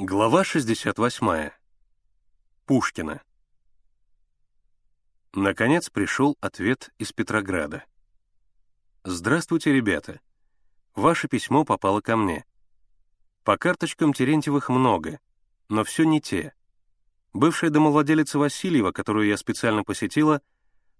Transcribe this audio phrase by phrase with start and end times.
[0.00, 1.50] Глава 68.
[2.66, 3.20] Пушкина.
[5.32, 7.82] Наконец пришел ответ из Петрограда.
[9.02, 10.20] «Здравствуйте, ребята.
[10.94, 12.44] Ваше письмо попало ко мне.
[13.42, 15.18] По карточкам Терентьевых много,
[15.68, 16.54] но все не те.
[17.32, 20.42] Бывшая домовладелица Васильева, которую я специально посетила,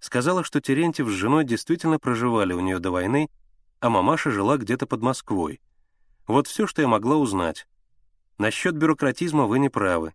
[0.00, 3.30] сказала, что Терентьев с женой действительно проживали у нее до войны,
[3.78, 5.60] а мамаша жила где-то под Москвой.
[6.26, 7.68] Вот все, что я могла узнать.
[8.38, 10.14] Насчет бюрократизма вы не правы.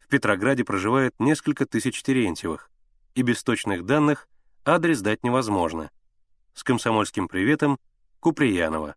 [0.00, 2.70] В Петрограде проживает несколько тысяч Терентьевых,
[3.14, 4.28] и без точных данных
[4.64, 5.90] адрес дать невозможно.
[6.54, 7.78] С комсомольским приветом,
[8.18, 8.96] Куприянова.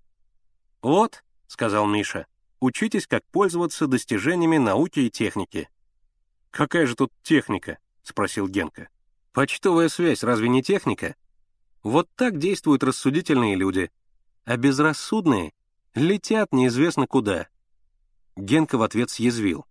[0.81, 2.25] «Вот»,— сказал Миша,—
[2.59, 5.70] «учитесь, как пользоваться достижениями науки и техники».
[6.50, 8.89] «Какая же тут техника?»— спросил Генка.
[9.31, 11.16] «Почтовая связь разве не техника?
[11.84, 13.91] Вот так действуют рассудительные люди,
[14.44, 15.53] а безрассудные
[15.94, 17.47] летят неизвестно куда».
[18.35, 19.66] Генка в ответ съязвил.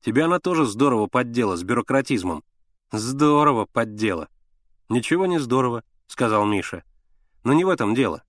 [0.00, 2.44] «Тебя она тоже здорово поддела с бюрократизмом».
[2.92, 4.28] «Здорово поддела».
[4.88, 6.84] «Ничего не здорово»,— сказал Миша.
[7.44, 8.22] «Но не в этом дело.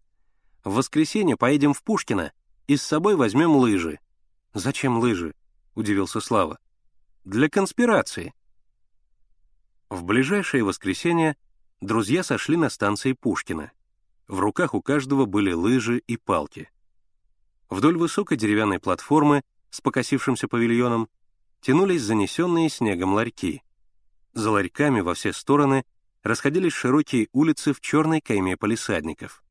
[0.63, 2.33] В воскресенье поедем в Пушкино
[2.67, 3.99] и с собой возьмем лыжи».
[4.53, 5.33] «Зачем лыжи?»—
[5.75, 6.59] удивился Слава.
[7.23, 8.33] «Для конспирации».
[9.89, 11.37] В ближайшее воскресенье
[11.81, 13.71] друзья сошли на станции Пушкина.
[14.27, 16.69] В руках у каждого были лыжи и палки.
[17.69, 21.07] Вдоль высокой деревянной платформы с покосившимся павильоном
[21.61, 23.61] тянулись занесенные снегом ларьки.
[24.33, 25.85] За ларьками во все стороны
[26.23, 29.43] расходились широкие улицы в черной кайме полисадников.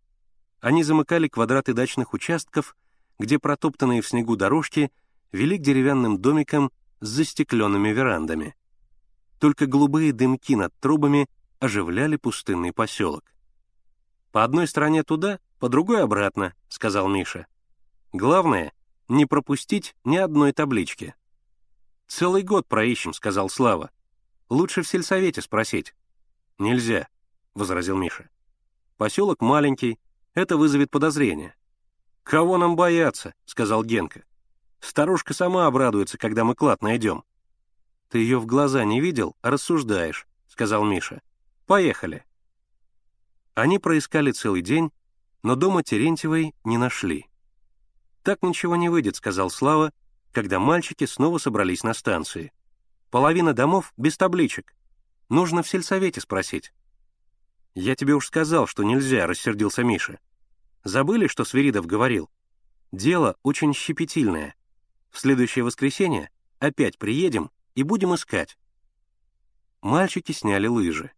[0.60, 2.76] Они замыкали квадраты дачных участков,
[3.18, 4.90] где протоптанные в снегу дорожки
[5.30, 8.56] вели к деревянным домикам с застекленными верандами.
[9.38, 11.28] Только голубые дымки над трубами
[11.60, 13.32] оживляли пустынный поселок.
[14.32, 17.46] «По одной стороне туда, по другой обратно»,— сказал Миша.
[18.12, 18.72] Главное—
[19.08, 21.14] не пропустить ни одной таблички.
[22.06, 23.90] «Целый год проищем»,— сказал Слава.
[24.48, 25.94] «Лучше в сельсовете спросить».
[26.58, 27.08] «Нельзя»,—
[27.54, 28.30] возразил Миша.
[28.96, 29.98] «Поселок маленький,
[30.34, 31.54] это вызовет подозрение».
[32.22, 34.24] «Кого нам бояться?»— сказал Генка.
[34.80, 37.24] «Старушка сама обрадуется, когда мы клад найдем».
[38.08, 41.20] «Ты ее в глаза не видел, а рассуждаешь»,— сказал Миша.
[41.66, 42.24] «Поехали».
[43.54, 44.92] Они проискали целый день,
[45.42, 47.28] но дома Терентьевой не нашли.
[48.28, 49.90] «Так ничего не выйдет»,— сказал Слава,
[50.32, 52.52] когда мальчики снова собрались на станции.
[53.08, 54.74] «Половина домов без табличек.
[55.30, 56.74] Нужно в сельсовете спросить».
[57.74, 60.20] «Я тебе уж сказал, что нельзя»,— рассердился Миша.
[60.84, 62.28] «Забыли, что Свиридов говорил?
[62.92, 64.54] Дело очень щепетильное.
[65.10, 66.28] В следующее воскресенье
[66.58, 68.58] опять приедем и будем искать».
[69.80, 71.12] Мальчики сняли лыжи.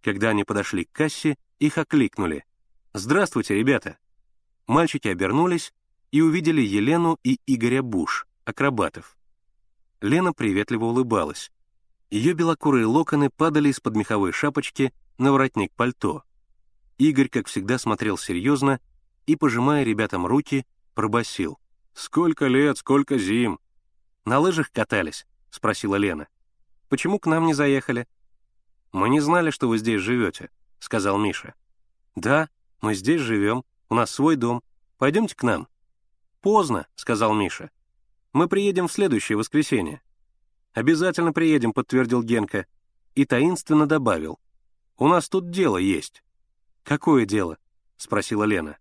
[0.00, 2.44] Когда они подошли к кассе, их окликнули.
[2.92, 3.98] «Здравствуйте, ребята!»
[4.68, 5.72] Мальчики обернулись
[6.16, 9.18] и увидели Елену и Игоря Буш, акробатов.
[10.00, 11.52] Лена приветливо улыбалась.
[12.08, 16.22] Ее белокурые локоны падали из-под меховой шапочки на воротник пальто.
[16.96, 18.80] Игорь, как всегда, смотрел серьезно
[19.26, 21.58] и, пожимая ребятам руки, пробасил:
[21.92, 23.60] «Сколько лет, сколько зим!»
[24.24, 26.28] «На лыжах катались?»— спросила Лена.
[26.88, 28.08] «Почему к нам не заехали?»
[28.90, 31.52] «Мы не знали, что вы здесь живете»,— сказал Миша.
[32.14, 32.48] «Да,
[32.80, 34.62] мы здесь живем, у нас свой дом.
[34.96, 35.68] Пойдемте к нам».
[36.46, 37.72] «Поздно»,— сказал Миша.
[38.32, 40.00] «Мы приедем в следующее воскресенье».
[40.74, 42.66] «Обязательно приедем»,— подтвердил Генка.
[43.16, 44.38] И таинственно добавил.
[44.96, 46.22] «У нас тут дело есть».
[46.84, 47.58] «Какое дело?»—
[47.96, 48.78] спросила Лена.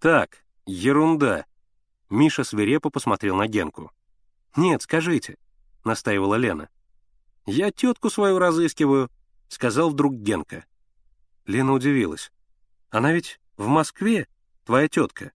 [0.00, 1.44] «Так, ерунда».
[2.08, 3.92] Миша свирепо посмотрел на Генку.
[4.56, 5.36] «Нет, скажите»,—
[5.84, 6.70] настаивала Лена.
[7.44, 9.10] «Я тетку свою разыскиваю»,—
[9.48, 10.64] сказал вдруг Генка.
[11.44, 12.32] Лена удивилась.
[12.88, 14.26] «Она ведь в Москве,
[14.64, 15.32] твоя тетка».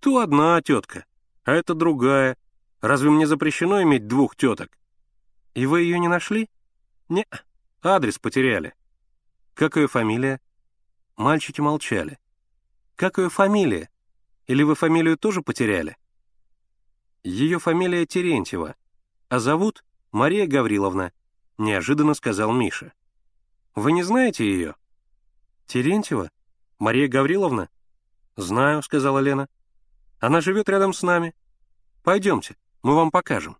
[0.00, 1.04] То одна тетка,
[1.44, 2.36] а это другая.
[2.80, 4.78] Разве мне запрещено иметь двух теток?
[5.54, 6.48] И вы ее не нашли?
[7.08, 7.26] Не,
[7.82, 8.74] адрес потеряли.
[9.54, 10.40] Как ее фамилия?
[11.16, 12.18] Мальчики молчали.
[12.94, 13.88] Как ее фамилия?
[14.46, 15.96] Или вы фамилию тоже потеряли?
[17.24, 18.76] Ее фамилия Терентьева,
[19.28, 21.12] а зовут Мария Гавриловна,
[21.58, 22.92] неожиданно сказал Миша.
[23.74, 24.76] Вы не знаете ее?
[25.66, 26.30] Терентьева?
[26.78, 27.68] Мария Гавриловна?
[28.36, 29.48] Знаю, сказала Лена.
[30.18, 31.34] Она живет рядом с нами.
[32.02, 33.56] Пойдемте, мы вам покажем».